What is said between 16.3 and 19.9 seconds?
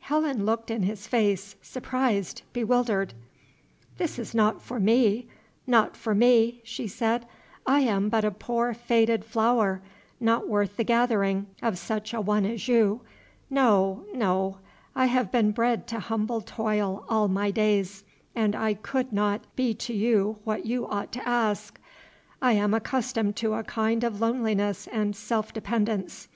toil all my days, and I could not be